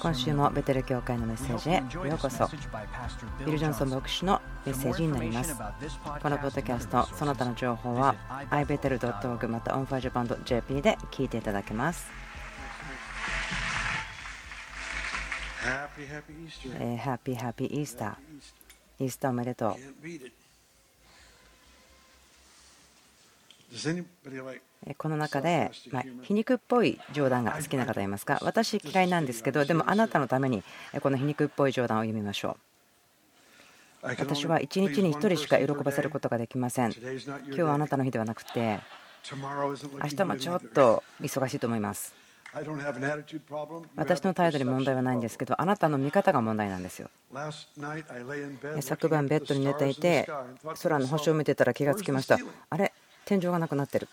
[0.00, 2.08] 今週もベテル教会のメッセージへ。
[2.08, 2.48] ようこそ。
[3.44, 5.54] ビル・ジョンソン牧師のメッセージになります。
[5.54, 8.14] このポッドキャストその他の情報は
[8.50, 12.10] ibetel.org また onfirejapan.jp で聞いていただけます。
[15.68, 16.08] ハッピー
[17.36, 19.74] ハッピーイースターイースターおめでとう
[24.96, 28.38] この中で、ま皮肉っぽい冗談が好きな方いますか？
[28.42, 30.62] 私嫌いなんですけどでもあなたのために
[31.00, 32.56] この皮肉っぽい冗談を読みましょ
[34.02, 34.06] う。
[34.06, 36.92] 私は一日に1人しか喜ばせることができません。
[36.92, 37.10] 今
[37.54, 38.80] 日はあなたの日ではなくて
[39.30, 42.14] 明日もちょっと忙しいと思います。
[43.96, 47.10] 私の態度に問題はないんですけどあなたの見方が問題なんですよ。
[48.80, 50.26] 昨晩ベッドに寝ていて
[50.82, 52.38] 空の星を見てたら気がつきました。
[52.70, 52.94] あれ？
[53.28, 54.08] 天井がなくなってる。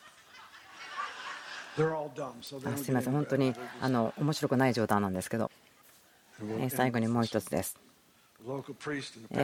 [2.65, 3.13] あすみません。
[3.13, 5.49] 本当にあの面白くない状態なんですけど。
[6.69, 7.77] 最後にもう一つです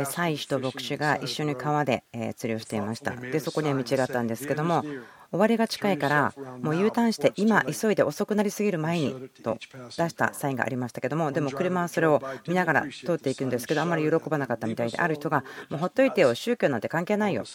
[0.05, 2.03] 祭司と牧師が一緒に川で
[2.37, 3.11] 釣りをしていました。
[3.11, 4.83] でそこには道があったんですけども
[5.31, 9.57] 終わりが近いからもう U ターンして今急いで遅くなりすぎる前にと
[9.97, 17.45] 出したサインがありましたけどもでも車はそれを見ながら通っていくんですけどあんまり喜ばなかったみたいである人がもうほっといてよ宗教なんて関係ないよ。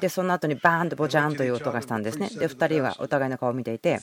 [0.00, 2.28] でその後にバーンとボジャーンという音がしたんですね。
[2.28, 4.00] で2人はお互いの顔を見ていて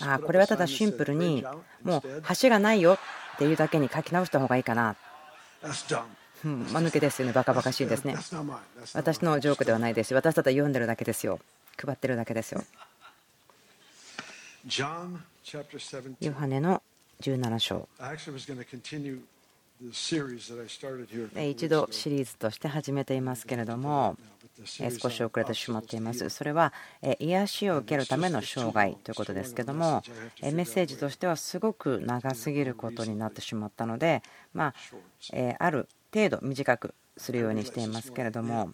[0.00, 1.44] ああこれはただシンプルに
[1.84, 2.02] もう
[2.40, 2.94] 橋がないよ
[3.34, 4.96] っていうだけに書き直した方がいいかな
[6.44, 8.16] うん、間抜けですよね、バカバカしいですね。
[8.94, 11.38] 私のジョークではないですし、私ただ読んでるだけですよ。
[11.76, 12.64] 配ってるだけですよ。
[16.20, 16.82] ヨハネの
[17.20, 17.88] 17章。
[21.50, 24.16] 一度シリーズとして始めていますけれども、
[24.64, 26.28] 少し遅れてしまっています。
[26.28, 26.72] それは
[27.18, 30.02] 癒しを受けるための生涯ということですけども、
[30.42, 34.74] メッセージとしてはすごく長すぎることになってしまったので、ま
[35.32, 38.70] あ、ある程度短くするようにしていますけれども、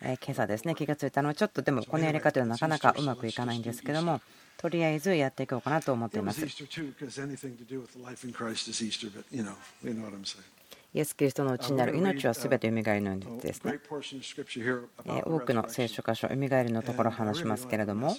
[0.00, 4.20] 今朝ですね気がついたのはちょっとでもこのやり方ではなかなかうまくいかないんですけども
[4.60, 6.44] とりあえずやっていこうかなと思っています。
[10.92, 13.78] イエス・キリストのうちになる命はすべて蘇りの命ですね。
[15.24, 18.14] 多くの聖書箇所、蘇りのところを話しますけれども、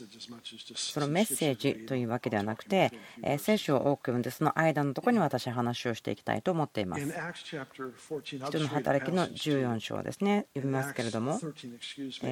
[0.75, 2.91] そのメッセージというわけではなくて、
[3.37, 7.03] 聖書を多く読んで、その間のところに私は話をしていきたいと思っています。
[7.03, 11.39] 人の働きの14章ですね、読みますけれども、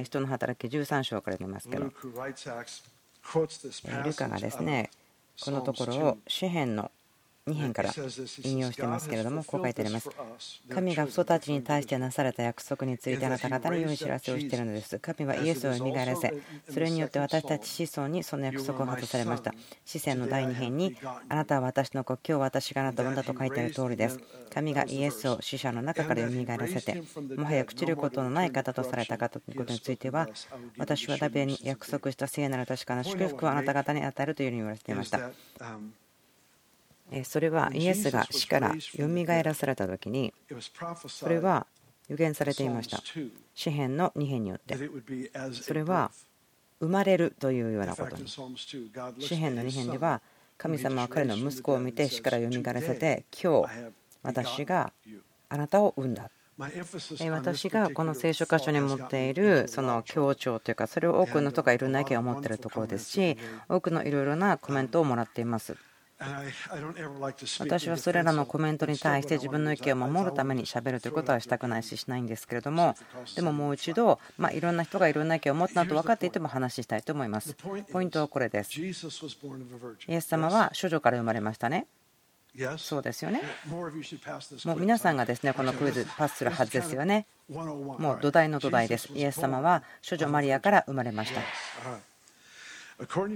[0.04, 1.92] 人の働き13章から読みますけど、
[4.04, 4.90] ルカがですね、
[5.44, 6.92] このところを詩篇の
[7.50, 7.94] 2編から
[8.44, 10.10] 引用してますけれども、こう書いてあります。
[10.70, 15.00] 神が父祖たちに対してなされた約束についてあなた方に良い知らせをしているのです。
[15.00, 16.34] 神はイエスを蘇らせ、
[16.72, 19.54] それによって私たち子孫にその約束を果たされました。
[19.86, 20.96] 四川の第2編に、
[21.30, 24.20] あなたは私の子、今日私があなたを産んだと書いてある通りです。
[24.54, 27.02] 神がイエスを死者の中から蘇らせて、
[27.36, 30.28] もはや朽ちることのない方とされた方ということについては、
[30.78, 35.30] 私はダビデに約束した聖なる確かな祝福をあなた方に与えるというように言われていました。
[37.24, 40.34] それはイエスが死からよみがえらされた時に
[41.08, 41.66] それは
[42.08, 43.02] 予言されていました。
[43.54, 44.76] 詩篇の2編によって。
[45.52, 46.12] それは
[46.80, 48.28] 生まれるというようなことに。
[48.28, 50.22] 詩篇の2編では
[50.58, 53.92] 神様は彼の息子を見て死からよみがえらせて今日
[54.24, 54.92] 私が
[55.50, 56.30] あなたを産んだ。
[57.32, 63.38] 私がこの聖書箇所に持っているその強調というかそれを多くの人がいろんな意見を持っているところですし
[63.70, 65.78] 多くのいろいろなコメントをもらっています
[67.60, 72.96] 私はそれらのコメントに対して自分の意見を守るためにしゃべるということはしたくないししないんですけれども
[73.36, 77.56] でももう一度、まあ、いろんな人がいろんな意見を持ったと分かっていても話したいと思います。
[77.92, 78.82] ポイントはこれです。
[78.82, 81.88] イエス様は処女から生まれましたね。
[82.78, 83.42] そうですよね。
[84.66, 87.28] もう皆さんがですねこのクイズパスするはずですよね。
[87.50, 89.10] もう土台の土台です。
[89.14, 92.09] イエス様は処女マリアから生まれました
[93.08, 93.28] こ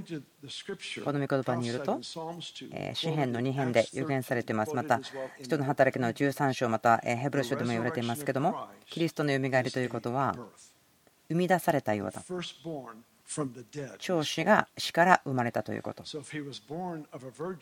[1.13, 4.75] の御言葉によると、詩篇の2編で予言されています。
[4.75, 4.99] また、
[5.41, 10.35] 人の働きの13章、またヘブル書でも言われていますけども、キリストのよみがえりということは、
[11.29, 12.21] 生み出されたようだ。
[13.99, 16.03] 長子が死から生まれたということ。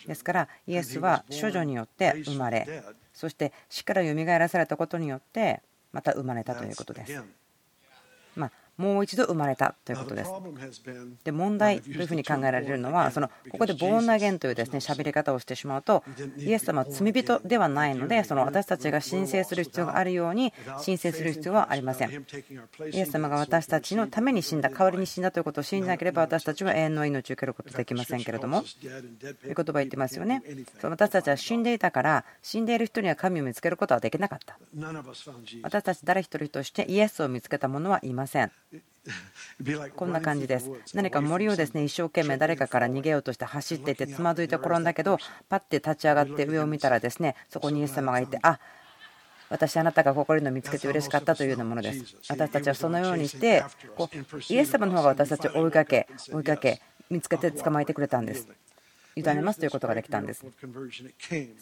[0.08, 2.84] ですから、イエスは処女によって生まれ、
[3.14, 5.62] そして死からよみがえらされたことによって、
[5.92, 7.24] また生まれたということです。
[8.36, 10.32] まあもう一度生まれたということです。
[11.24, 16.04] で問題というふうに考えられるのはそのここでボーンアゲンというですね喋り方をしてしまうと
[16.38, 20.52] イエス様は罪人ではないのでその私たちが申請する必要があるように
[20.82, 22.12] 申請する必要はありません。
[22.12, 30.42] イエス様が私たちのために死んだ代わりに死んだということを信じなければ私たちは永遠の命を受けることできませんけれどもという言葉言ってますよね。
[30.82, 34.58] 私たちは死んでいたから死んでいる人には神を見つけることはできなかった。
[35.64, 38.52] 私たち誰一人としてイエスを見つけた者はいません。
[39.96, 40.70] こんな感じです。
[40.94, 45.18] 何か森をですね一生懸命誰かから逃げようとして走っていてつまずいて転んだけど
[45.50, 48.60] パッて立ち上がって上を見たらですねそこにイエス様がいてあ
[49.50, 52.16] 私あなたがここにの見つけて嬉しかったというようなものです。
[52.30, 53.64] 私たちはそのようにして
[53.96, 58.48] こうイエス様の方が私たちを追いかけ追いかけ見つけて捕まえてくれたんです
[59.16, 60.40] 委ねますということができたんです。
[60.40, 60.50] 素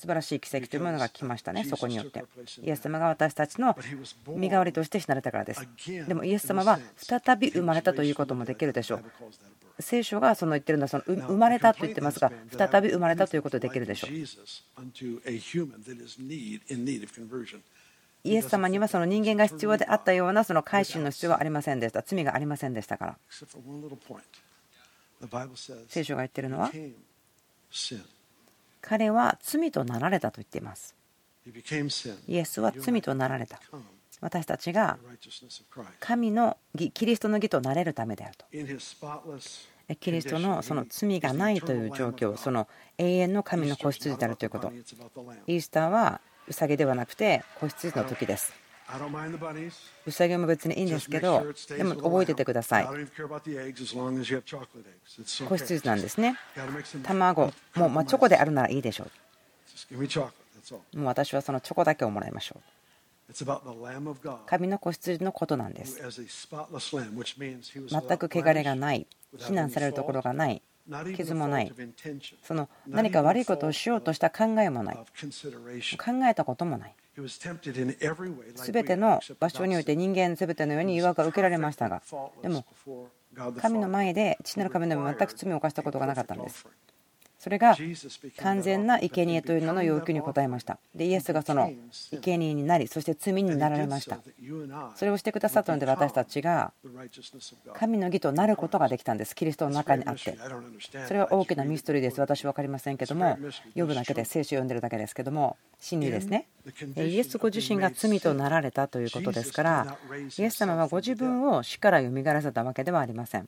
[0.02, 2.24] 晴らしい奇跡というものが来ましたね、そこによって。
[2.62, 3.76] イエス様が私たちの
[4.28, 5.68] 身代わりとして死なれたからです。
[6.08, 9.04] でもイエス様は再び生まれたということもできるでしょう。
[9.82, 14.12] 聖書がその言ってるのはその生まれたと言ってますが、再び生まれたということできるでしょう。
[18.22, 22.02] イエス様にはその人間が必要であったようなその改心の必要はありませんでした。
[22.02, 23.18] 罪がありませんでしたから。
[25.88, 26.72] 聖書が言ってるのは
[28.82, 30.96] 彼は罪となられたと言っています。
[32.28, 33.60] イエスは罪となられた。
[34.22, 34.98] 私たちが
[36.00, 38.46] 神の義、キリストの義となれるためであると。
[39.96, 42.68] キリストのその罪がないという状況、その
[42.98, 44.72] 永遠の神の子羊であるということ。
[45.48, 48.54] イースターはウサギではなくて子羊の時です。
[50.06, 52.86] ウサギも別にいいんですけど、でも覚えててください。
[52.86, 52.96] 子
[55.58, 56.36] 羊なんですね。
[57.04, 59.06] 卵、もうまチョコであるならいいでしょ
[59.92, 59.96] う。
[60.98, 62.64] もう私はそのチョコだけをもらいましょう。
[64.48, 66.02] 神の子羊のことなんです。
[66.02, 66.12] 全
[68.18, 69.06] く汚れがない、
[69.38, 70.64] 非難されるところがない、
[71.16, 71.72] 傷もない、
[72.44, 75.04] その何か悪いことをしようとした考えもない、考
[76.28, 76.96] えたこともない。
[78.56, 82.02] 全ての場所において人間全てのように誘惑が受けられましたが。
[82.42, 82.66] でも
[83.62, 86.66] 神の前で父なる神の全く罪を犯したことがなかったんです
[87.40, 87.76] それが
[88.38, 90.78] 完全な生贄というのの要求に応えました。
[90.94, 91.72] でイエスがその
[92.22, 94.20] 生贄になりそして罪になられました。
[94.96, 96.74] それをしてくださったので私たちが
[97.74, 99.36] 神の義となることができたんです。
[99.36, 100.38] キリストの中にあって。
[101.08, 102.20] それは大きなミステリーです。
[102.20, 103.38] 私分かりませんけども
[103.70, 106.48] 読むだけで聖書を読んでるだけですけども真理ですね。
[106.98, 109.98] イエスご自身が罪となられたということですから
[110.38, 113.48] イエス様はご自分を死からよみがらせたわけではありません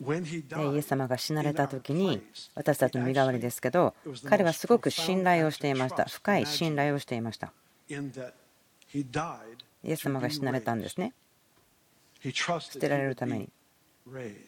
[0.00, 2.22] イエス様が死なれた時に
[2.54, 3.94] 私たちの身代わりですけど
[4.28, 6.04] 彼はすごく信頼をしていました。
[6.04, 7.52] 深い信頼をしていました。
[7.90, 7.94] イ
[9.84, 11.14] エス様が死なれたんですね。
[12.22, 13.48] 捨てられるために。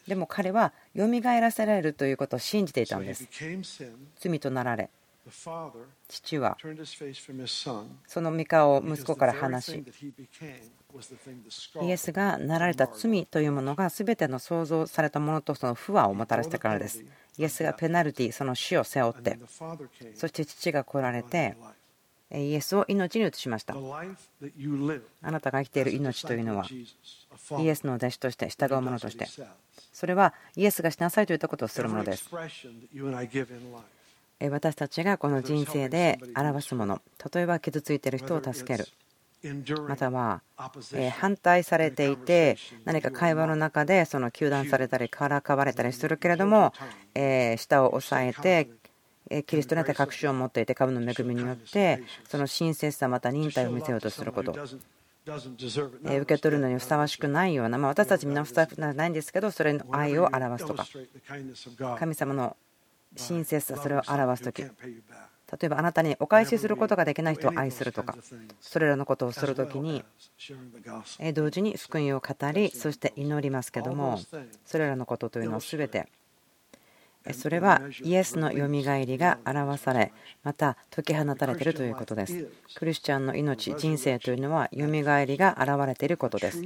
[0.06, 3.26] でも彼はよみがえらせられるということを信じていたんです。
[4.18, 4.88] 罪となられ
[6.08, 6.56] 父は
[8.06, 9.84] その御顔を息子から離し
[11.82, 17.04] イエスがなられた罪というものが全ての創造されたものとその不和をもたらしたからです。
[17.38, 19.38] イエスがペナルティ、その死を背負って、
[20.14, 21.56] そして父が来られて、
[22.32, 23.74] イエスを命に移しました。
[23.74, 26.66] あなたが生きている命というのは、
[27.58, 29.26] イエスの弟子として従うものとして、
[29.92, 32.28] それはイエスがしなさいといったことをするものです。
[34.48, 37.02] 私たちがこの人生で表すもの、
[37.32, 38.88] 例えば傷ついている人を助ける。
[39.88, 40.42] または
[41.18, 46.74] 反対されていて何か会話の中でその糾弾されたりからかわれたりするけれども
[47.14, 48.68] 舌を押さえて
[49.46, 54.54] キリストにあって確信を持っていて神の恵みによってその親切さまた忍耐を見せようとすること。
[55.22, 60.86] 受け取るのにふさわしくないような、ま私たちみんなふさわしくないんですけどそれの愛を表すとか。
[61.98, 62.56] 神様の
[63.16, 64.70] 親切さそれを表す時例
[65.62, 68.16] えばあなたにお返しすることができない人を愛するとか
[68.60, 70.04] それらのことをするときに
[71.34, 74.20] 同時に福音を語りそして祈りますけども
[74.64, 76.08] それらのことというのは全て
[77.32, 80.12] それはイエスのよみがえりが表され
[80.42, 82.48] また解き放たれているということです。
[82.74, 86.64] クリスチャンの命人生というのはよみがえりが現れていることです。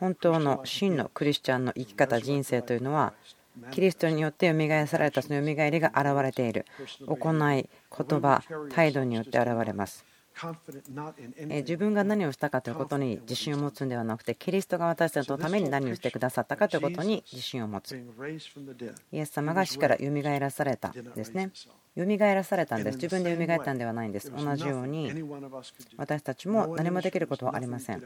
[0.00, 3.12] 本当の真のクリスチャンの生き方人生というのは
[3.70, 6.66] キリストによって蘇されたその蘇りが現れている。
[7.06, 10.04] 行い言葉態度によって現れます。
[11.62, 17.96] 自分が何をしたかということに自信を持つんではなくてキリストが私たちのために何をしてくださったかということに自信を持つ。
[19.12, 21.52] イエス様が死から蘇らされたですね。
[21.96, 22.96] 蘇らされたんです。
[22.96, 24.32] 自分で蘇ったんではないんです。
[24.32, 25.12] 同じように
[25.96, 28.02] 私たちも何もできることはありません。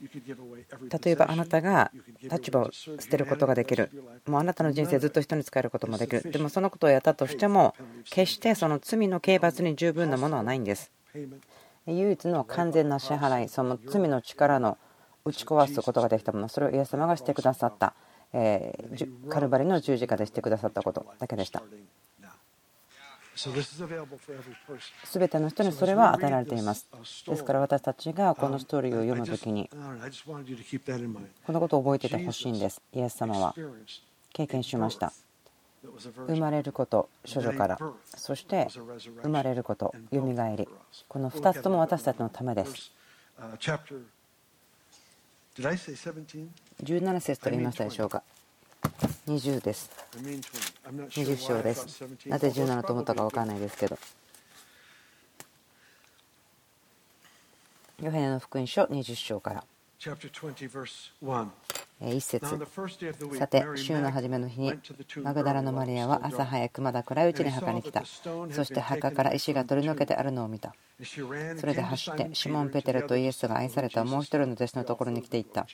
[0.00, 1.90] 例えばあなたが
[2.22, 3.90] 立場を捨てることができる。
[4.26, 6.22] もうあなたの人生ずっと人に使えることもできる。
[6.30, 7.74] でもそのことをやったとしても
[8.04, 10.92] 決してその罪の刑罰に十分なものはないんです。
[11.86, 14.78] 唯一の完全な支払いその罪の力の
[15.24, 16.48] 打ち壊すことができたもの。
[16.48, 17.94] それをイエス様がしてくださった。
[19.30, 21.62] カルバリの十字架でしてくださったことだけでした
[25.12, 26.88] 全ての人にそれは与えられています。
[27.26, 29.70] ですから私たちがこのストーリーを読むときに
[31.46, 32.82] このことを覚えててほしいんです。
[32.92, 33.54] イエス様は
[34.32, 35.12] 経験しました。
[36.26, 38.66] 生まれること、処女から、そして
[39.22, 40.68] 生まれること、よみがえり、
[41.06, 42.92] この2つとも私たちのためです。
[45.56, 48.22] 17節と言いましたでしょうか。
[49.26, 49.90] 20です。
[50.16, 52.04] 20章です。
[52.26, 53.98] なぜ17と思ったか分からないですけど。
[58.02, 59.64] ヨハネの福音書20章から。
[62.00, 62.46] 一節
[63.36, 64.72] さて、週の初めの日に、
[65.22, 68.04] マグダラのマリアは朝早くまだ暗いうちに墓に来た。
[68.04, 70.74] そして墓から石が取り除けてあるのを見た。
[71.58, 75.66] それで走って、シモン・ペテルとイエスが愛されたもう一人の弟子のところに来ていった。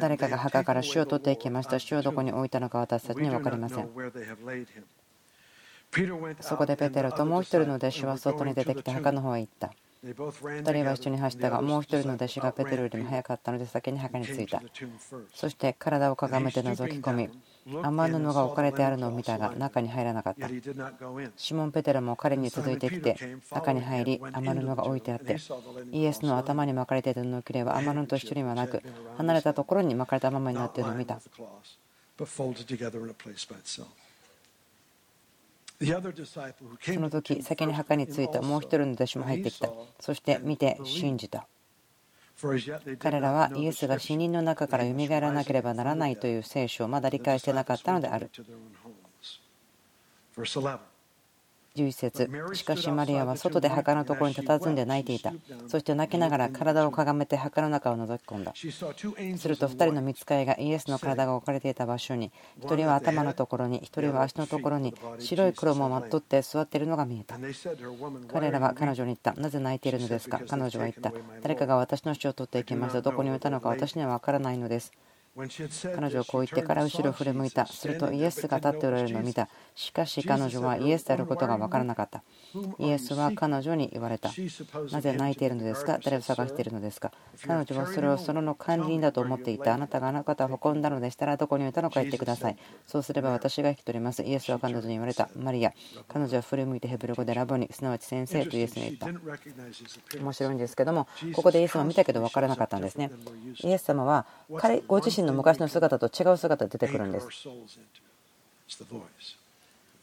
[0.00, 1.78] 誰かが墓から死を取っていきました。
[1.78, 3.88] 死をどこに置いたのか私たちに分かりません。
[6.40, 9.72] そこでペテロともう一人の弟子は外に出てきて墓の方へ行った。
[10.04, 14.62] 2人は一緒に走ったがもう1人の弟子がペテロよりも早かったので先に墓に着いた
[15.34, 17.28] そして体をかがめて覗き込み
[17.82, 20.48] 雨布が置かれてあるのを見たが中に入らなかった。
[21.36, 23.16] シモン・ペテロも彼に続いてきて
[23.50, 25.36] 中に入り雨布が置いてあって
[25.92, 28.82] イエスの頭に巻かれていた布切れは雨布と一緒にはなく
[29.16, 31.20] 離れたところに巻かれたままになっているのを見た。
[32.26, 32.44] そ
[37.00, 39.70] の時先に墓に着いたもう一人の弟子も入ってきた。
[40.00, 41.46] そして見て信じた。
[43.00, 48.30] 彼らはイエスが死人の中からよみがえらなければならないという聖書をまだ理解してなかったのである。
[51.82, 52.30] 11節。
[52.54, 55.32] しかしマリアは外で墓のところに佇んで泣いていた。
[55.66, 58.52] そして泣きながら体をかがめて墓の中を覗き込んだ。
[58.54, 67.38] すると2人の見つかいがイエスの体が置かれていた場所に1人は頭のところに1人は足のところに白い衣をまとって座っているのが見えた。
[68.32, 69.40] 彼らは彼女に言った。
[69.40, 70.40] なぜ泣いているのですか？
[70.48, 71.12] 彼女は言った。
[71.42, 74.92] 誰かが私の死を取っていきましたどこに置いたのか私には分からないのです
[75.38, 77.66] 彼女はこう言ってから後ろを振り向いた。
[77.66, 79.48] するとイエスが立っておられるのを見た。
[79.74, 82.22] しかし彼女はイエスであることが分からなかった。
[82.78, 84.30] イエスは彼女に言われた。
[84.90, 85.98] なぜ泣いているのですか？
[86.02, 87.12] 誰を探しているのですか？
[87.46, 89.74] 彼女はそれをその管理人だと思っていた。
[89.74, 92.56] あなたがあなたを運んだのでしたらどこに置いたのか言ってください。
[92.86, 94.22] そうすれば私が引き取ります。
[94.22, 95.28] イエスは彼女に言われた。
[95.36, 95.72] マリア。
[96.08, 99.06] 彼女は振り向いてヘブル語でラボに、すなわち先生とイエスに言った。
[100.18, 103.10] 面白いんですけども、ここでイエス様を見たけど分からなかったんですね。
[103.62, 104.26] イエス様は
[104.56, 107.26] 彼ご自身の昔の姿と違う姿で出てくるんです。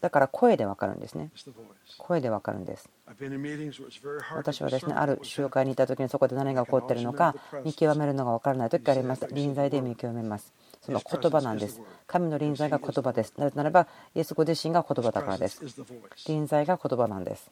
[0.00, 1.30] だから声で分かるんですね。
[1.98, 2.88] 声で分かるんです。
[4.34, 9.26] 私はですね、ある集会にいた時にそこで何が起こっているのか見極めるのが分からない時があります。
[9.32, 10.52] 臨在で見極めます。
[10.82, 11.80] その言葉なんです。
[12.06, 13.34] 神の臨在が言葉です。
[13.36, 15.64] なぜならば、イエスご自身が言葉だからです。
[16.26, 17.50] 臨在が言葉なんです。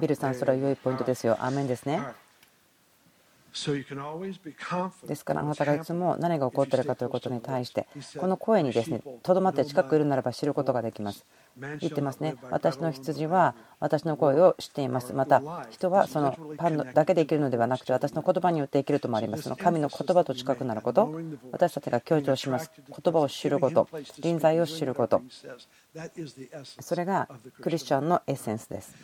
[0.00, 1.36] ビルさん、それは良いポイントですよ。
[1.40, 2.00] アーメンですね。
[5.06, 7.86] ですからあなたがいつも何が起こっているかということに対して
[8.18, 11.26] この声にですねとどまって近くいるならば知ることができます。
[11.80, 12.36] 言ってますね。
[12.50, 15.12] 私の羊は私の声を知っています。
[15.12, 19.42] また人はそのパンだけで生きるのではなくて私の言葉によって生きるともあります。
[19.42, 21.12] その神の言葉と近くなること
[21.50, 22.70] 私たちが強調します。
[22.88, 23.88] 言葉を知ること
[24.20, 25.22] 臨在を知ること
[26.80, 27.28] それが
[27.60, 28.94] クリスチャンのエッセンスです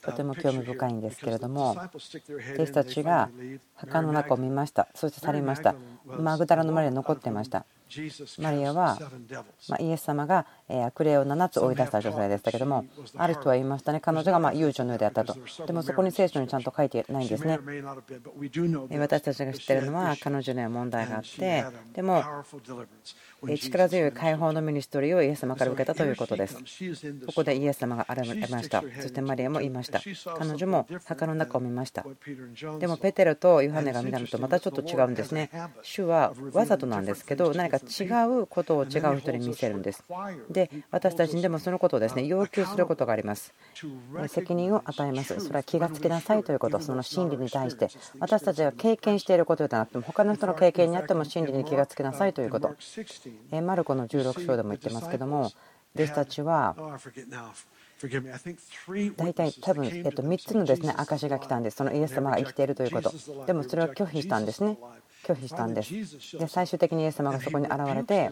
[0.00, 3.28] とても興味深いんですけれども弟子たちが
[3.74, 4.88] 墓の中を見ました。
[4.94, 5.74] そして去りました。
[6.06, 7.66] マグダラの前で残ってました。
[8.38, 8.98] マリアは、
[9.68, 10.46] まイエス様が
[10.84, 12.84] 悪霊を7つ追い出した女性でしたけども
[13.16, 15.36] ある人は言いましたね彼女がま友情のようであったと
[15.66, 17.58] でもそこに聖書にちゃんと書いてないんですね
[18.98, 21.64] 私たちが知ってるのは彼女には問題があって
[21.94, 22.22] でも
[23.56, 26.56] 力強い解放のミニストリーをイエス様から受けたということです。
[27.26, 28.82] ここでイエス様が現れました。
[29.00, 30.00] そしてマリアも言いました。
[30.38, 32.06] 彼女も墓の中を見ました。
[32.78, 35.50] でもペテロとヨハネが見たのとまたちょっと違うんですね。
[35.82, 40.04] 主はわざとなんですけど何か違うことを違う人に見せるんです。
[40.50, 43.54] で私たちにでもそのことをですね要求することがあります。
[44.28, 45.38] 責任を与えます。
[45.40, 47.88] それは気がつきなさいということ、その真理に対して
[48.18, 52.74] 私たちが経験していることではなくても他の人の経験にあっても真理に気がつきなさいということ。
[53.62, 55.50] マルコの16章でも言ってますけども
[55.94, 56.74] 弟子たちは
[59.16, 63.12] 大体多分、えっと、3つのですね証が来たんです、そのイエス様が生きているということ。
[63.46, 64.78] でもそれは拒否したんですね。
[65.24, 66.38] 拒否したんです。
[66.38, 68.30] で最終的にイエス様がそこに現れて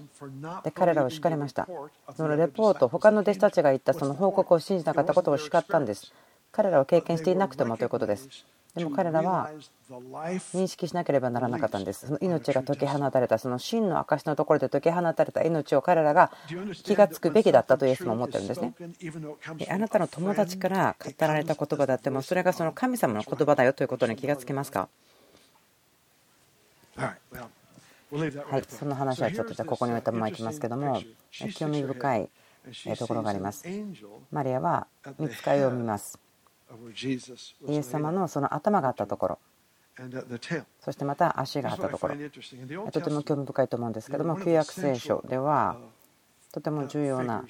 [0.64, 1.68] で彼らを叱りました。
[2.16, 6.12] そのレポート、他の弟子たちが言ったその報告を信じなかったことを叱ったんです。
[6.52, 8.28] 彼らを経験していなくてもということです。
[8.74, 9.50] でも彼らは
[9.90, 12.06] 認識しなければならなかったんです。
[12.06, 16.30] その命が解き放たれた、その真の証のところで解き放たれた命を彼らが
[16.84, 18.72] 気が付くべきだったとイエスも思ってるんですね。
[19.68, 24.88] あなたの友達から語られた言葉だっても、それがその神様の言葉だよということに気がつきますか？
[27.00, 31.00] はい、その話はちょっとじゃここに置いたままいきますけども、
[31.54, 32.28] 興味深い
[32.98, 33.64] ところがあります。
[34.30, 34.86] マリアは
[35.18, 36.18] 見つかりを見ます。
[37.68, 39.38] イエス様のその頭があったところ、
[40.80, 42.16] そしてまた足があったところ、
[42.90, 45.76] とても興味深いと思うんですけども、旧約聖書では、
[46.52, 47.44] とても重要な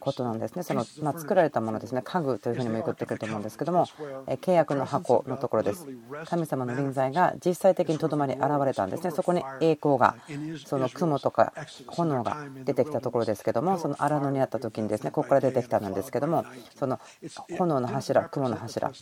[0.00, 0.62] ことなんですね。
[0.62, 3.86] そのま作られたものですね、家具というふうにも言ってくると思うんですけども、
[4.26, 5.86] 契約の箱のところです。
[6.24, 9.10] 神様の臨在が実際的にとどまり現れたんですね。
[9.10, 10.16] そこに栄光が、
[10.64, 11.52] その雲とか
[11.88, 16.98] 炎が出てきたところですけども、その荒野にあった時にですね、ここから出てきたんですけども、その
[17.58, 18.92] 炎の柱、雲の柱。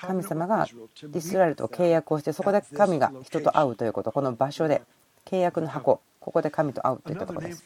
[0.00, 0.66] 神様が
[1.14, 4.80] イスラエルと契約をして、そこで神が人と会うということ、この場所で
[5.26, 7.64] 契約の箱ここで神と会うといったところです。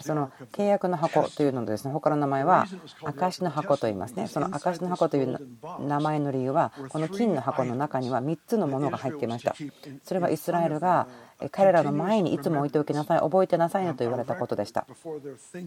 [0.00, 2.66] その契約の箱というのですね、他の名前は
[3.02, 4.26] 証の箱と言いますね。
[4.26, 5.38] その証の箱という
[5.80, 9.54] 名前の理由は、この金の箱の中には3つのものが入っていました。
[10.02, 11.08] それはイスラエルが
[11.50, 14.86] 彼らの前にいつも置いておきなさい、覚えてなさいねと言われたことでした。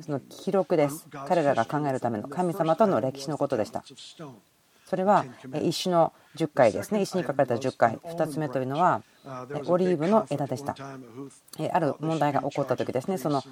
[0.02, 1.08] その記録です。
[1.28, 3.84] 彼らが考えるための神様との歴史のことでした。
[4.90, 5.26] それは
[5.62, 7.02] 石の10回ですね。
[7.02, 7.98] 石に書かれた10回。
[7.98, 9.04] 2つ目というのは
[9.66, 10.76] オリーブの枝でした。
[11.74, 13.18] ある問題が起こった時ですね。
[13.18, 13.44] その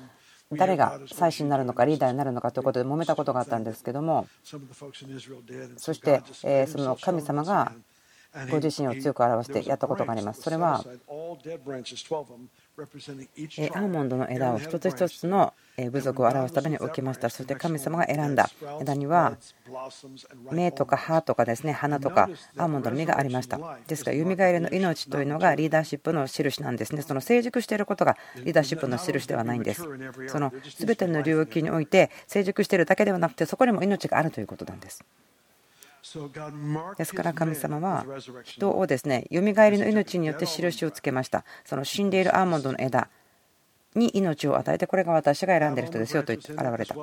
[0.54, 6.22] 誰が祭司になるのかリーダーになるのかということで揉めたことがあったんですけどもそして
[6.68, 7.72] その神様が
[8.52, 10.42] ご自身を強く表してやったことがあります。
[10.42, 10.86] それは
[12.78, 15.54] アーモンドの枝を一つ一つの
[15.92, 17.30] 部族を表すために置きました。
[17.30, 18.50] そして神様が選んだ
[18.82, 19.38] 枝には
[20.52, 23.60] 芽とか葉とかですね花とかアーモンドの実がありました。
[23.88, 27.02] ですから、よみがえりの命というのがリーダーシップの印なんですね。
[27.02, 29.84] その成熟していることがリーダーシップの印ではないんです。
[30.28, 35.04] その全ての領域において成熟しているだけではなくて、そこにも命があるということなんです。
[36.98, 38.06] ですから神様は
[38.44, 41.44] 人をですね、よみがえりの命によって印をつけました。
[41.66, 43.10] その死んでいるアーモンドの枝
[43.96, 46.96] に命を与えて、これが私が選んでいる人ですよと現れた。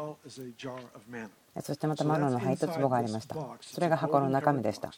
[1.61, 3.37] そしてまたマロの灰と壺がありました。
[3.61, 4.93] それが箱の中身でした。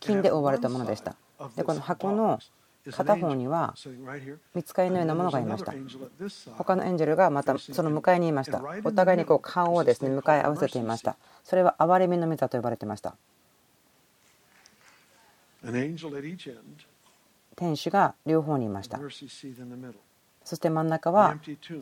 [0.00, 1.14] 金で覆われたものでした。
[1.56, 2.38] で、この箱の
[2.90, 3.74] 片方には
[4.54, 5.74] 見つかりのようなものがいました。
[6.56, 8.62] 他のエンジェルがまたその向かいにいました。
[8.84, 11.16] お互いにこう顔をですね向かい合わせていました。
[11.44, 13.14] それは憐れみの御座と呼ばれていました。
[17.56, 18.98] 天使が両方にいました。
[20.44, 21.36] そして真ん中は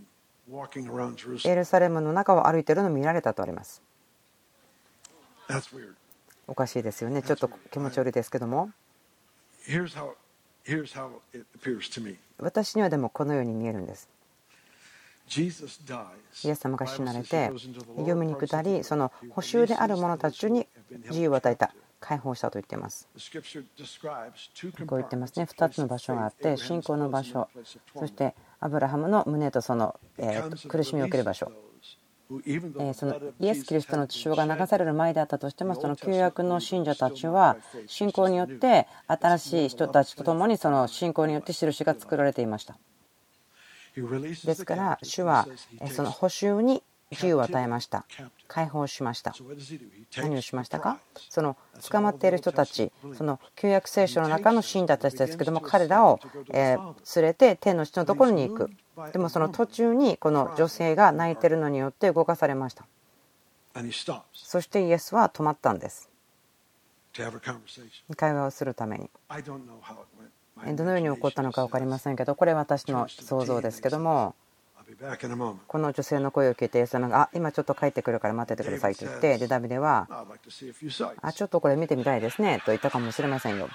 [1.44, 3.82] エルサレムの中を歩いているのを見られたとあります。
[6.46, 8.70] おかしいですよね、ちょっと気持ち悪いですけども。
[12.38, 14.08] 私にはでもこのように見えるんです。
[15.40, 17.50] イエス様が死なれて
[17.96, 20.66] 読みに下りその補修である者たちに
[21.08, 23.08] 自由を与えた解放したと言っています。
[24.86, 25.44] こう言ってますね。
[25.44, 27.48] 2つの場所があって信仰の場所
[27.96, 29.98] そしてアブラハムの胸とその
[30.68, 31.52] 苦しみを受ける場所。
[32.94, 42.78] そのイエス・キリストの血潮が流される前であったとしてもその旧約の信者たちは信仰によって新しい人たちと共にその信仰によって印が作られていました
[43.94, 45.46] ですから主は
[45.90, 48.06] その補修に自由を与えました。
[48.48, 49.34] 解放しました。
[50.16, 50.98] 何をしましたか？
[51.28, 51.58] その
[51.90, 58.70] 捕まっている人たちその旧約聖書の中の信者たちですけども彼らを連れて天の地のところに行く。
[59.12, 62.86] でもその途中にこの女性が泣いてるのによって動かされました。
[64.32, 66.08] そしてイエスは止まったんです。
[68.16, 69.10] 会話をするために
[70.74, 74.34] どのように起こったのか分かりませんけどこれは私の想像ですけども
[75.66, 80.06] この女性の声を聞いてイエス様が「あ今ちょっと帰ってくるから待っててください」と言ってでダビデは
[81.22, 83.68] 「あちょっとこれ見てみたいですね」と言ったかもしれませんよ。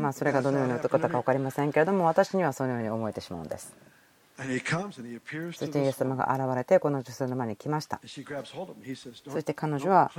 [0.00, 3.76] まあそれがどのようなことか分かりませんけれども私にはそのように思えてしまうんです。
[5.58, 8.00] そしてイエス様が現れてこの女性の前に来ました。
[8.04, 10.10] そして彼女は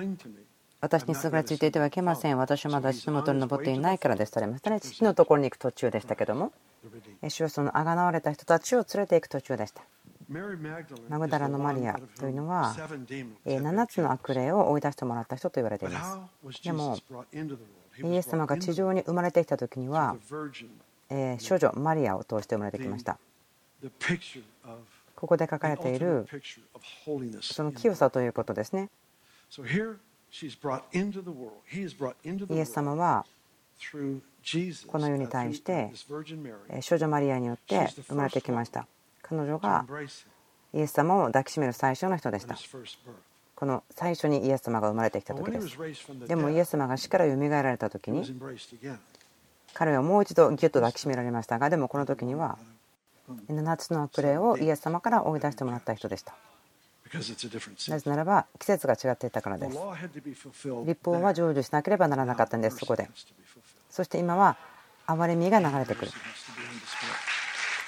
[0.80, 2.38] 私にすがりついていてはいけません。
[2.38, 4.80] 私はまだ父の元に登っていないからですとれましたね。
[4.80, 6.54] 父のところに行く途中でしたけども、
[7.28, 9.82] 主はそのあがなわれた人たちを連れていく途中でした。
[11.10, 12.76] マグダラのマリアというのは
[13.46, 16.64] 7つの悪霊を追い出してもらった人と言われています。
[16.64, 16.98] でも、
[18.04, 20.16] イエス様が地上に生まれてきた時には、
[21.40, 23.18] 少女マリアを通して生まれてきました。
[25.16, 26.28] ここで書かれている
[27.42, 28.90] その清さということですね。
[32.56, 33.26] イエス様は
[34.88, 35.92] この世に対して
[36.82, 38.88] 少女マリアによって生まれてきました。
[39.22, 39.86] 彼女が
[40.74, 42.58] イエス様を抱きしめる最初の人でした。
[43.56, 45.78] この最初にイエス様が生まれてきた時です。
[46.28, 48.24] でもイエス様が死からよみがえられた時に
[49.74, 52.58] 彼はもう一度ギュッと抱きしめられましたがでもこの時には
[53.50, 56.36] 7つの悪霊をイエス様から追い出してもらった人でした
[57.90, 59.78] なぜならば季節が違っていたからです。
[60.86, 62.78] 立法は成就しなければならなかったんです。
[62.78, 63.10] そこで。
[63.90, 64.58] そして今は
[65.08, 66.12] 憐れみが流れてくる。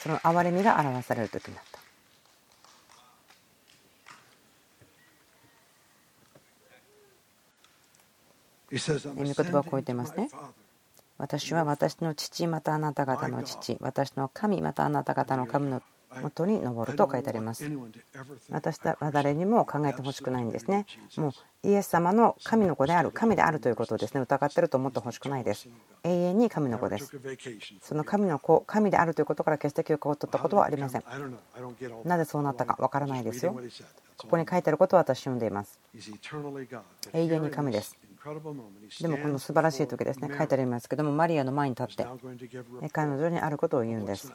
[0.02, 1.80] その憐れみが表される時になった。
[8.72, 10.30] 御言葉を超えてますね。
[11.18, 13.78] 私は私の父またあなた方の父。
[13.82, 15.82] 私の神またあなた方の神の
[16.22, 17.70] 元に登ると書いてあります。
[18.50, 20.86] 私は誰にも考えてほしくないんですね。
[21.18, 25.70] もうイエス様の神の子である、神であるということをですね疑ってると思ってほしくないです。
[26.04, 27.20] 永遠に神の子です。
[27.82, 31.04] その神の子、神であるということから決して休暇を取ったことはありません。
[32.06, 33.56] なぜそうなったかわからないですよ。
[34.18, 35.80] ここに書いてあることを私読んでいます。
[37.14, 37.98] 永遠に神です。
[39.02, 42.06] でもこの素晴らしい時ですね書いてありますけどもマリアの前に立って
[42.92, 44.34] 彼女にあることを言うんです。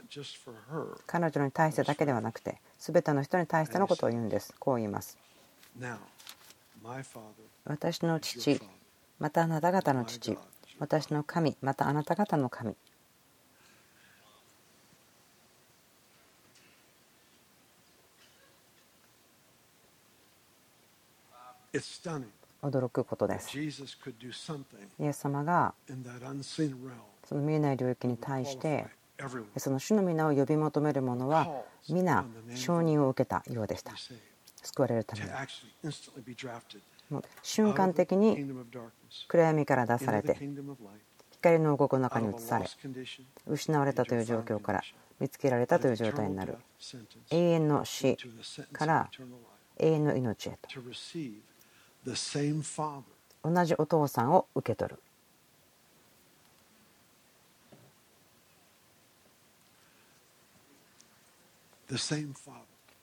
[1.06, 4.54] 彼女に対してだけではなくて全ての人に対してのことを言うんです。
[4.58, 5.18] こう言います。
[7.64, 8.60] 私の父
[9.18, 10.38] またあなた方の父
[10.78, 12.76] 私の神またあなた方の神
[22.64, 23.58] 驚くことです。
[23.58, 25.74] イエス様が
[27.28, 28.86] その見えない領域に対して
[29.56, 32.24] その主の皆を呼び求める者は皆
[32.54, 33.92] 承認を受けたようでした。
[34.62, 35.28] 救われるために。
[37.42, 38.50] 瞬間的に
[39.28, 40.38] 暗闇から出されて
[41.32, 42.66] 光の王国の中に移され
[43.46, 44.82] 失われたという状況から
[45.20, 46.56] 見つけられたという状態になる
[47.30, 48.16] 永遠の死
[48.72, 49.10] から
[49.78, 50.68] 永遠の命へと
[53.42, 54.98] 同じお父さんを受け取る。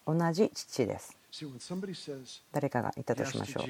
[0.06, 1.18] 同じ父です。
[2.52, 3.66] 誰かが言ったとしましょう。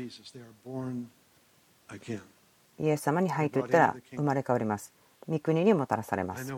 [2.80, 4.94] イエス様に「はい」と言ったら生まれ変わります。
[5.28, 6.52] 御国にもたらされます。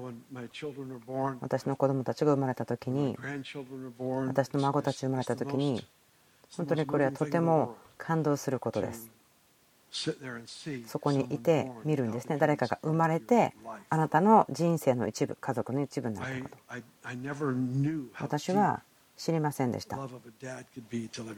[1.41, 3.17] 私の子供たちが生まれた時に
[4.27, 5.86] 私の孫たち生まれた時に
[6.55, 9.10] 本当にこれはとても感動することです。
[10.88, 12.38] そこにいて見るんですね。
[12.38, 13.53] 誰かが生まれて
[13.89, 16.58] あなたの人生の一部家族の一部になったこと。
[18.19, 18.82] 私は
[19.15, 19.97] 知りませんでした。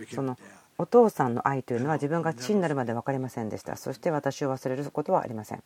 [0.09, 0.37] その
[0.77, 3.75] お父さんの愛というのは自分が父になるまで分かりませんでした。
[3.75, 5.63] そして私を忘れることはありません。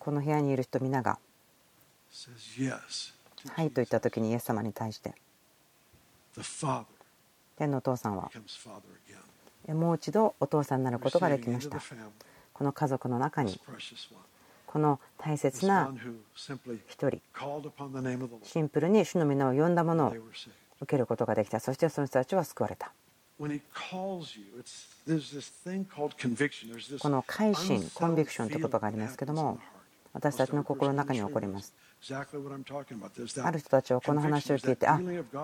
[0.00, 1.18] この部屋にいる人皆が
[3.54, 5.14] はいと言った時にイエス様に対して
[7.56, 8.30] 天のお父さんは。
[9.68, 11.80] もう一度お父さんになることができました。
[12.52, 13.60] この家族の中に
[14.66, 15.92] この大切な
[16.88, 17.20] 一人
[18.42, 20.14] シンプルに主の皆を呼んだものを
[20.80, 21.60] 受けることができた。
[21.60, 22.92] そしてその人たちは救われた。
[23.38, 23.48] こ
[27.08, 29.58] の改心コンビクションという言葉がありますけども
[30.12, 31.74] 私たちの心の中に起こります
[32.10, 34.98] ある人たちはこの話を聞いてあ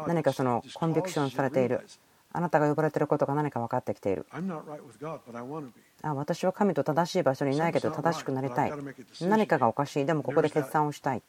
[0.06, 1.86] 何かそのコンビクションされている。
[2.30, 4.26] あなたが呼ばれていることが何か分かってきている。
[6.02, 8.72] あ私は神と正しい場所にいないけど正しくなりたい。
[9.22, 10.04] 何かがおかしい。
[10.06, 11.22] でもここで決断をしたい。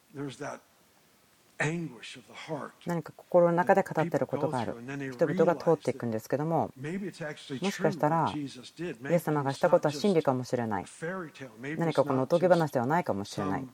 [2.86, 4.76] 何か心の中で語っていることがある。
[5.12, 8.46] 人々が通っていくんですけどももしかしたらイ
[9.10, 10.84] エス様がしたことは真理かもしれない。
[11.76, 13.68] 何かこのおとぎ話ではないかもしれない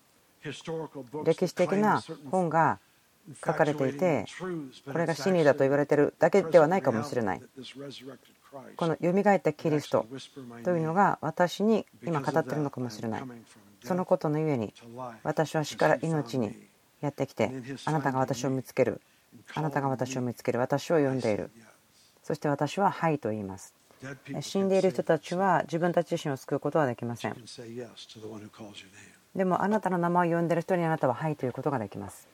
[1.24, 2.78] 歴史的な本が
[3.44, 4.24] 書かれていて
[4.90, 7.42] これが真理だと言われているだけではないかもしれない。
[8.76, 10.06] このよみがえったキリスト
[10.64, 13.22] というのが私に今語っているのかもしれない。
[13.84, 14.72] そのことのゆえに
[15.22, 16.56] 私は死から命に
[17.00, 17.50] やってきて
[17.84, 19.00] あなたが私を見つける
[19.54, 21.50] あなたが私を見つける私を呼んでいる。
[22.22, 23.74] そして私は「はい」と言います。
[24.40, 27.36] 死んでいる人たちは自分たち自身を救うことはできません
[29.36, 32.26] でもあなたの名前を呼んでいる人にあなたは「はい」ということができます。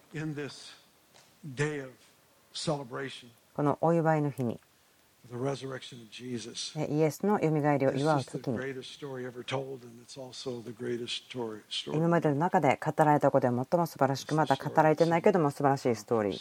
[3.54, 4.60] このお祝いの日に。
[6.88, 8.58] イエスのよみがえりを祝う時に。
[11.86, 16.40] 今までの中で語られたことで最も素晴らしくまだ語られてないけども素晴らしいストーリー。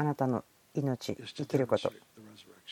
[0.00, 0.44] あなたの
[0.80, 1.92] 命生きること。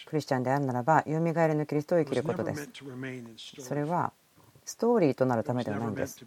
[0.07, 2.69] クリスチャンであるならばよみがえりのキリストを生きることです。
[3.61, 4.13] それは
[4.65, 6.25] ストーリーとなるためではないんです。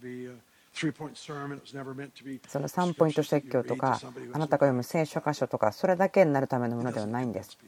[0.72, 4.00] その3ポイント説教とか
[4.32, 7.58] あなたが読む聖書箇所とかそれだけになるためのものではないんです。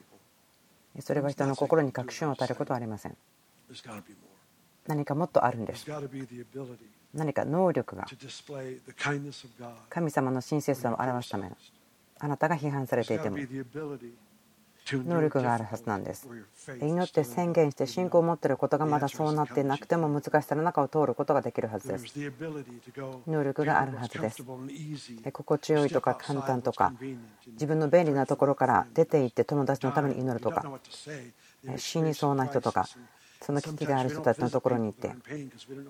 [1.01, 3.17] それは人の心に確信を与えることはありません。
[4.87, 5.87] 何かもっとあるんです。
[7.15, 8.07] 何か能力が
[9.89, 11.57] 神様の親切さを表すための
[12.23, 13.39] あなたが批判されていても
[14.93, 16.29] 能力があるはずなんです。
[16.81, 22.05] 祈って宣言して信仰を持っていることがまだそうなっていなくても難しさの中を通ることができるはずです。
[23.27, 24.45] 能力があるはずです。
[25.33, 26.93] 心地よいとか簡単とか
[27.49, 30.65] 自分の便利なところから出て行って友達のために祈るとか
[31.77, 32.87] 死にそうな人とか
[33.41, 35.13] その危機がある人たちのところに行って。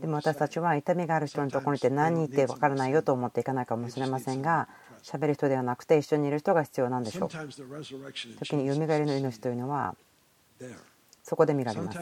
[0.00, 4.68] でも私たちは痛みがある人のところに行って何言って分からないよと思っていかないかもしれませんが
[5.02, 7.28] 喋る人ではなくて一緒にいる人が必要なんでしょう。
[7.28, 9.96] 時によみがえりの命というのは
[11.24, 11.98] そこで見られます。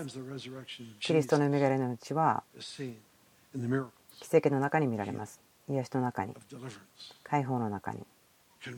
[1.01, 2.43] キリストのよみがえりの命は
[4.21, 5.41] 奇跡の中に見られます。
[5.69, 6.35] 癒しの中に
[7.25, 8.05] 解放の中に。
[8.61, 8.71] 人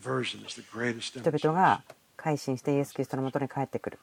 [1.24, 1.82] 々が
[2.16, 3.98] 改心してイエス・キリストのもとに帰ってくる。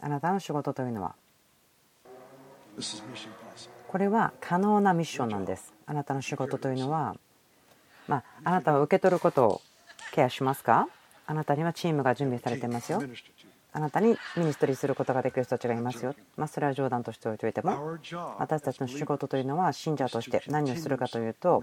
[0.00, 1.14] あなたの仕事というのは
[3.88, 5.72] これは可能なミッションなんです。
[5.86, 7.16] あなたの仕事というのは
[8.10, 9.60] まあ、あなたは受け取ることを
[10.12, 10.88] ケアしますか？
[11.26, 13.00] あなたにはチームが準備されていますよ。
[13.72, 16.16] あなたにミニストリーすることができる人たちがいますよ。
[16.36, 17.96] まあ、それは冗談としておいておいても、
[18.40, 21.62] 私たちの仕事というのは信者として何をするかというと、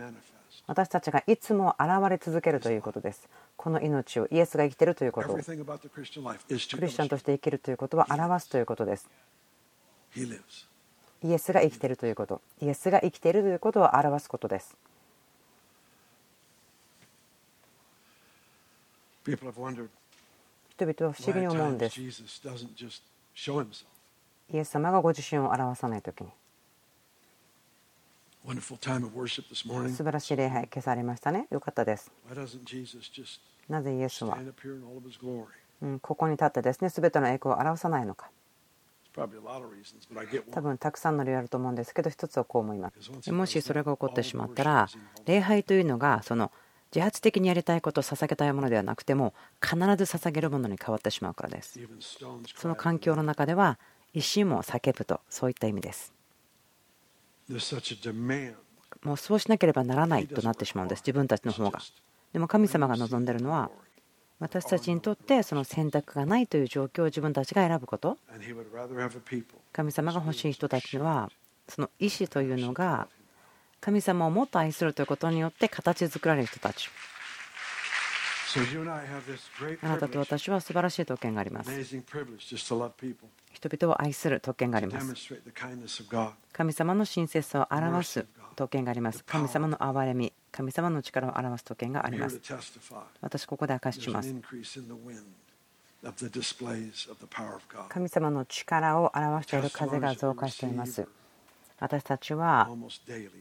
[0.68, 3.28] 私たちがいつも現れ続けるということです。
[3.58, 9.10] この命をイエスが生きているということを、クリスチャンとして生きるということは表すということです。
[10.16, 14.78] イエスが生きているということ、イエスが生きているということを表すことです。
[19.28, 22.02] 人々は不思議に思うんです。
[22.02, 22.08] イ
[24.58, 26.30] エス様がご自身を表さないときに。
[29.90, 31.48] 素晴らしい礼拝、消されましたね。
[31.50, 32.10] よかったです。
[33.68, 34.38] なぜイエスは、
[35.82, 38.30] うん、ここに立ってですね、すべての栄光を表さないのか。
[40.52, 43.32] 多分たくさんの理由あると思うんですけど、一つはこう思います。
[43.32, 44.88] もしそれが起こってしまったら、
[45.26, 46.52] 礼拝というのが、その
[46.98, 51.80] 自発的にやりたいことを捧げたいものではなくても必ず捧げるものに変わってしまうからです。
[52.56, 53.78] その環境の中では
[54.16, 56.12] 石も叫ぶとそういった意味です。
[59.04, 61.80] もうそうしなければならないとなってしまうんです自分たちの方が。
[62.34, 63.70] でも神様が望んでいるのは
[64.40, 68.18] 私たちにとってその選択がないという状況を自分たちが選ぶこと。
[69.72, 71.30] 神様が欲しい人たちは
[71.68, 73.08] その意思というのが
[73.80, 76.90] 神様をもっと愛するということによって形作られる人たち
[79.82, 81.70] あなたと私は素晴らしい特権があります。
[83.54, 85.14] 人々を愛する特権があります。
[86.54, 89.24] 神様の親切さを表す特権があります。
[89.26, 92.40] 神様の憐れみ、神様の力を表す特権があります。
[93.22, 94.34] 私、ここで明かしします。
[97.90, 101.08] 神様の力を表している風が増加しています。
[101.80, 102.70] 私たちは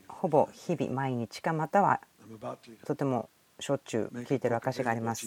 [0.09, 2.01] ほぼ日々毎日かまたは
[2.85, 5.27] とてもしょっちゅう聞いてる証があります。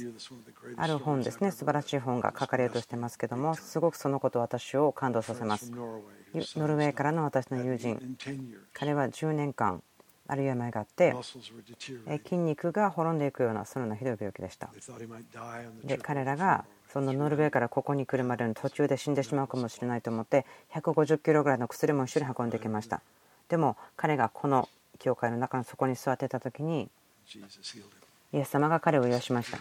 [0.77, 5.71] ある本ですね、素晴らしい本が書かれようとしてますけども、すごくそのこと私を感動させます。
[5.71, 8.17] ノルウェーからの私の友人、
[8.73, 9.81] 彼は10年間、
[10.29, 11.15] ある病があって、
[12.23, 14.69] 筋肉が滅んでいくような、そのようなひどい病気でした。
[15.83, 23.01] で、彼らがそのノルウェーからここに来るまでの途中で死んでしまうかもしれないと思って、150キロぐらいの薬も一緒に運んできました。
[23.47, 26.89] でも、彼がこの教会の中の底に座ってた時に、
[28.31, 29.57] イエス様が彼を癒しました。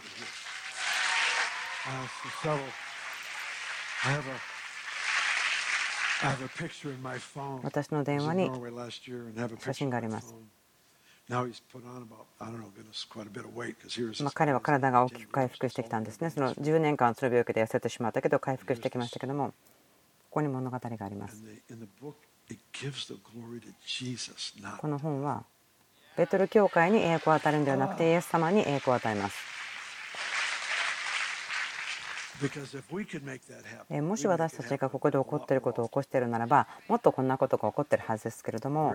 [7.63, 8.51] 私の電話に
[9.61, 10.35] 写真があります。
[14.23, 16.31] まあ、彼は体が大きく回復してきたんですね。
[16.31, 19.55] その10年間その病気で痩せてしまったけど回復してきましたけども、こ
[20.31, 21.43] こに物語があります。
[24.79, 25.45] この本は
[26.17, 29.58] ベトル教会に栄光を与えるんではなくてイエス様に栄光を与えます。
[34.01, 38.95] もし私たちがここで起こっていることを起こしているならばもっとこんなことが起こっているはずですけれども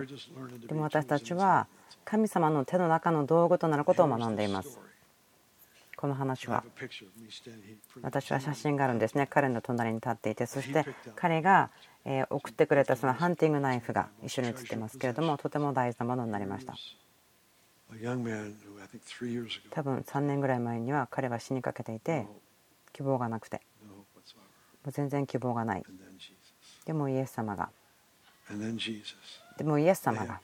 [0.66, 1.66] でも私たちは
[2.04, 4.78] 神様の手の中の道具となることを学んでいます。
[5.96, 6.64] この話は
[8.02, 9.26] 私は写真があるんですね。
[9.26, 10.84] 彼の隣に立っていてそして
[11.16, 11.70] 彼が
[12.28, 16.74] 送ってくれたそのハンティングナイフが一緒に写ってますけれどもとても大事なものになりました。
[19.70, 22.26] 多分3年ぐらい前には彼は死にかけていて
[22.94, 23.60] 希望がなくて。
[24.84, 25.84] もう全然希望がない。
[26.86, 27.68] でもイエス様が。
[29.56, 30.40] でもイエス様が。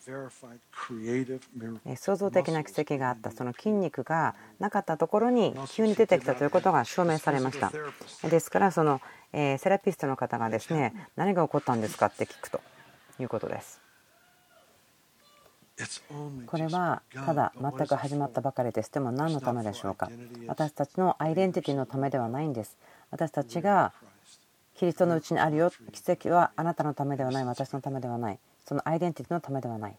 [1.96, 3.30] 創造的な奇跡があった。
[3.30, 7.72] その筋肉がなかったところに急に出てきたということが証明されました。
[8.28, 9.00] ですからその
[9.32, 12.60] セラピストの方がですね何が起こったんですかって聞くと
[13.20, 13.79] いうことです
[16.46, 18.92] これはただ全く始まったばかりです。
[18.92, 20.10] でも何のためでしょうか？
[20.46, 22.76] 私たちのアイデンティティのためではないんです。
[23.10, 23.92] 私たちが
[24.76, 27.44] キリストのうちにあるよ奇跡はあなたのためではない。
[27.44, 28.38] 私のためではない。
[28.66, 29.96] そのアイデンティティのためではない。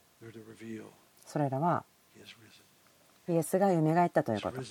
[1.26, 1.84] それらは
[3.30, 4.62] イエスがよみがえったということ。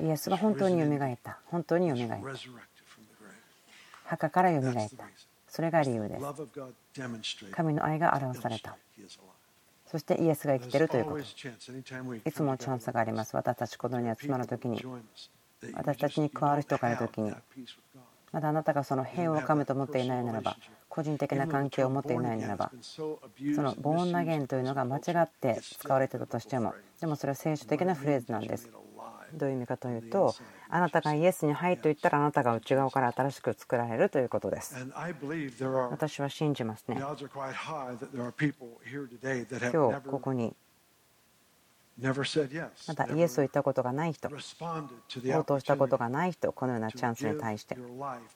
[0.00, 2.28] イエスが本当によみがえった本当によみがえった
[4.04, 5.04] 墓からよみがえった
[5.48, 6.24] それが理由です。
[7.52, 8.76] 神の愛が表された
[9.94, 11.18] そしてイエスが生きているということ。
[11.20, 13.36] いつもチャンスがあります。
[13.36, 14.84] 私たち子供に集まる時に
[15.72, 17.32] 私たちに加わる人がいる時に
[18.32, 20.56] まだあなたがその平和をかむと思っていないならば
[20.88, 23.20] 個人的な関係を持っていないならばそ
[23.62, 28.68] のボーンナゲンというのが間違って使われてたとしてもでもそれは聖書的なフレーズなんです。
[29.32, 30.34] どういう意味かというと
[30.74, 34.74] あなたがイエスに「はい」と言ったらあなたが内側から新しく作られるということです。
[35.88, 36.96] 私は信じますね。
[36.98, 37.14] 今
[40.00, 40.56] 日ここに
[42.88, 47.76] またイエスを言ったことがない人応答したことがない人このようなチャンスに対して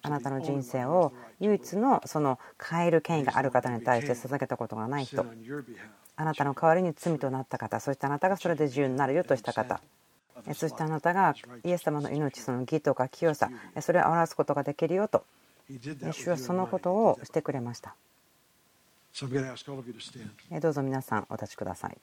[0.03, 5.27] あなたの人生を唯一のその変える権威がある方に対して捧げたことがない人。
[6.15, 9.81] あなたの代わりに罪となった方そしてあなたがそれで自由になるよとした方
[10.55, 15.25] そしてあなたがイエス様の命その義とか清さそれを表すことができるよと
[16.13, 17.95] 主はそのことをしてくれました。
[20.61, 21.97] どうぞ皆さんお立ちください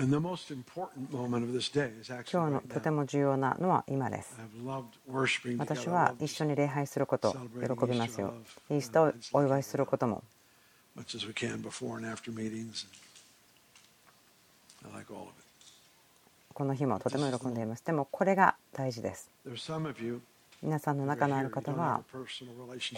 [0.00, 0.08] 今
[2.46, 4.38] 日のとても重要なのは今です。
[5.58, 7.34] 私は一緒に礼拝することを
[7.76, 8.32] 喜びますよ。
[8.70, 10.22] イースターをお祝いすることも。
[16.54, 17.84] この日もとても喜んでいます。
[17.84, 19.30] でもこれが大事です。
[20.62, 22.02] 皆さんの中のある方は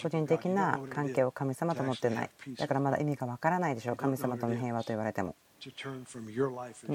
[0.01, 2.29] 個人的な関係を神様と持っていない。
[2.57, 3.95] だからまだ意味がわからないでしょう。
[3.97, 5.35] 神様との平和と言われても。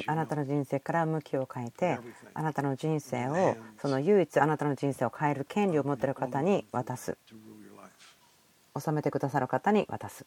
[0.06, 1.98] あなたの人生から向きを変えて
[2.34, 7.16] あなたの人生をその唯一あなたの人生を変える権利を持っている方に渡す。
[8.78, 10.24] 収めてくださる方に渡す。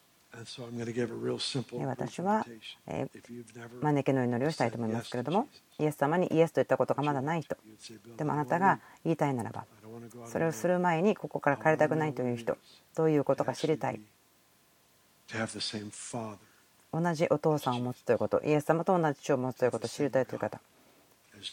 [1.86, 2.46] 私は
[3.82, 7.58] 招きの祈りをしたいと思いますけれどもイエス様にイエスと言ったことがまだない人
[8.16, 9.66] でもあなたが言いたいならば
[10.26, 12.58] それをする前にここから帰りたくないという人
[12.96, 14.00] どういうことか知りたい
[16.94, 20.60] 同じお父さんを持つということイエス様と同じ血を持つということを知りたいという方。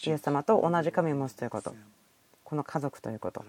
[0.05, 1.75] イエス様と同じ神を持つということ。
[2.45, 3.45] この家族ということ。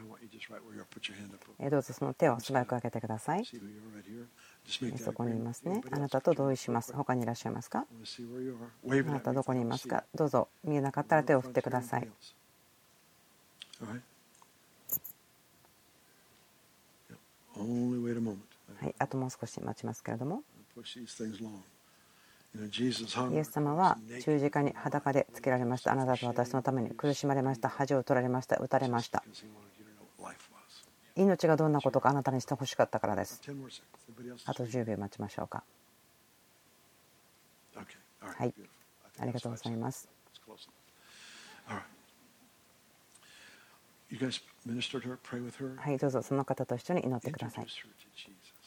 [1.70, 3.46] どうぞその手を素早く開けてください。
[3.46, 5.82] そこにいますね。
[5.90, 6.94] あなたと同意します。
[6.94, 7.86] 他にいらっしゃいますか？
[8.90, 10.04] あなたどこにいますか？
[10.14, 12.08] どうぞ見えなかったら手を振ってください。
[18.82, 20.44] はい、あともう少し待ちますけれども。
[22.56, 25.92] イエス様は十字架に裸でつけられました。
[25.92, 27.70] あなたと私のために苦しまれました。
[27.70, 28.58] 恥を取られました。
[28.58, 29.24] 打たれました。
[31.16, 33.42] 命がどんなことかあなたにしてほしかったからです。
[34.46, 35.64] あと10秒待ちましょうか。
[38.20, 38.54] はい。
[39.20, 40.10] ありがとうございます。
[45.78, 47.68] はい、どうぞその方と一緒に祈ってください。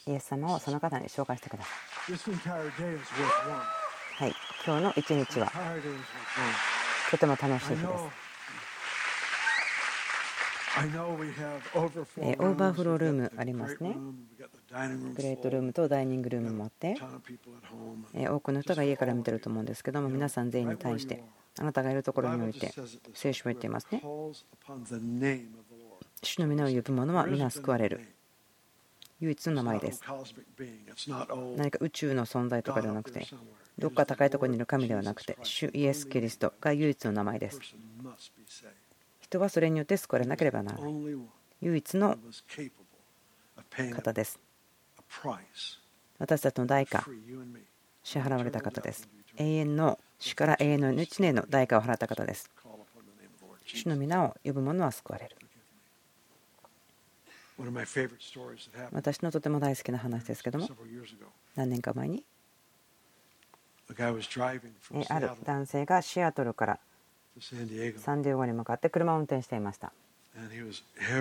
[0.07, 2.13] イエス様をその方に紹介してください。
[4.15, 4.33] はい、
[4.65, 5.51] 今日の一日は
[7.09, 8.23] とても楽しい日です。
[10.75, 13.95] えオーバーフロールームありますね。
[15.15, 16.97] グレートルームとダイニングルームもあって、
[18.15, 21.23] え多くの人が家から見てると思うんですけども、皆さん全員に対して、
[21.59, 22.73] あなたがいるところにおいて、
[23.13, 24.01] 聖書を言っていますね。
[26.23, 28.12] 主の皆を呼ぶ者は皆救われる。
[29.23, 30.01] 唯一の名前です。
[31.55, 33.25] 何か宇宙の存在とかではなくて、
[33.79, 37.59] どっか高いところにいる神ではなくて、主イエス・キリストが唯一の名前です。
[39.21, 40.93] 人はそれによって救われなければならない。
[41.61, 42.17] 唯一の
[43.95, 44.39] 方です。
[46.19, 47.05] 私たちの代価、
[48.03, 49.07] 支払われた方です。
[49.37, 52.51] 永遠の死から永遠の1年の代価を払った方です。
[53.65, 55.37] 主の皆を呼ぶ者は救われる。
[58.91, 60.67] 私のとても大好きな話ですけども
[61.55, 62.23] 何年か前に？
[65.09, 66.79] ある男性がシアトルから
[67.39, 67.55] サ
[68.15, 69.91] ンディエゴに向かって車を運転していました。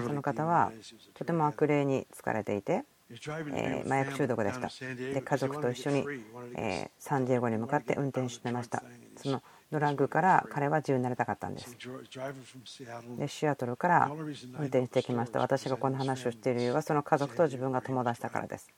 [0.07, 0.73] その方は
[1.15, 2.85] とても悪霊に疲れていて
[3.85, 4.71] 麻薬中毒でした。
[4.95, 6.07] で家族と一緒に
[6.99, 8.83] サンディエゴに向かって運転していました。
[9.17, 9.43] その
[9.73, 11.75] ドラッグから彼は自由になりたかったんです。
[13.19, 15.41] でシアトルから運転してきました。
[15.41, 18.71] 私がこの話をしている理由はその家族と自分が友達だからです。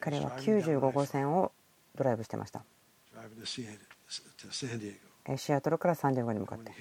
[0.00, 1.52] 彼は95号線を
[1.94, 2.64] ドライブしてました。
[5.36, 6.72] シアトルからサンディエゴに向かって。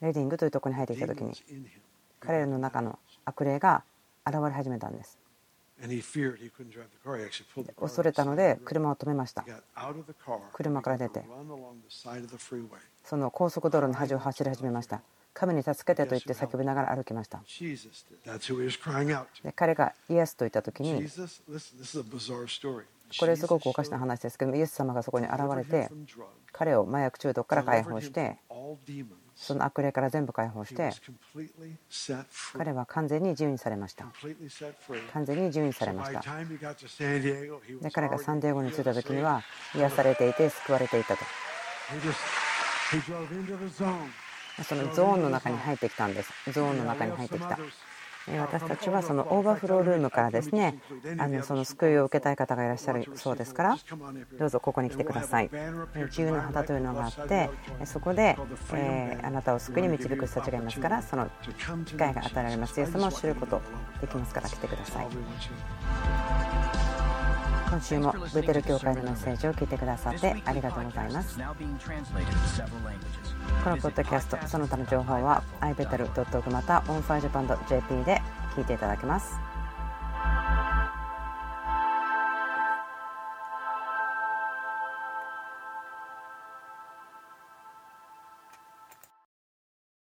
[0.00, 1.34] レディングというところに入ってきた時に
[2.18, 3.84] 彼らの中の悪霊が
[4.26, 5.19] 現れ始めたんです。
[7.80, 9.44] 恐れたので車を止めました。
[10.52, 11.24] 車から出て。
[13.04, 15.02] その高速道路の端を走り始めました。
[15.32, 17.40] 神に助けてと言って叫びながら歩きました。
[19.42, 21.08] で彼がイエスと言った時に
[23.18, 25.88] これすごくおかしな話ですけどイエス様がそこに現れて
[26.52, 28.38] 彼を麻薬中毒から解放して
[29.40, 30.90] その悪霊から全部解放して
[32.52, 34.04] 彼は完全に自由にされました。
[35.14, 36.20] 完全に自由にされました。
[36.20, 39.42] で彼がサンディエゴに着いた時には
[39.74, 41.22] 癒されていて救われていたと。
[44.62, 46.30] そのゾーンの中に入ってきたんです。
[46.52, 47.58] ゾーンの中に入ってきた
[48.38, 50.80] 私たちはそのオーバーフロールームからですね
[51.18, 53.78] あのその救いを受けたい方がいらっしゃるそうですから
[54.38, 55.50] どうぞここに来てください。
[56.06, 57.50] 自由の旗というのがあって
[57.84, 58.36] そこで、
[58.74, 61.28] えあなたを救いに導く人たちがいますからその
[61.84, 62.78] 機会が与えられます。
[62.80, 63.60] イエス様を知ること
[64.00, 66.79] できますから来てください。
[67.70, 71.38] 今週もベテル教会のメッセージを聞いてくださってありがとうございます。
[71.38, 71.44] こ
[73.70, 78.20] のポッドキャストその他の情報は ibetel.org また onfirejapan.jp で
[78.56, 79.38] 聞いていただけます。